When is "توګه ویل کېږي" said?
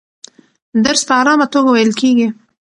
1.53-2.27